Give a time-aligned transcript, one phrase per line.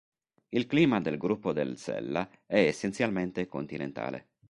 [0.49, 4.29] Il clima del Gruppo del Sella è essenzialmente continentale.